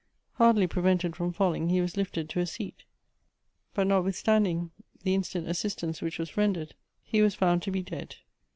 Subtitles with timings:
[0.33, 2.85] Hardly prevented from falling, he was lifted to a seat;
[3.75, 4.71] but, not withstanding
[5.03, 8.15] the instant assistance which was rendered, he was found to be dead.